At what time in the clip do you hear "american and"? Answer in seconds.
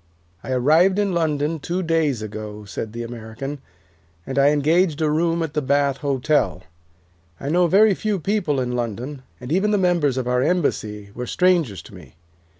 3.04-4.36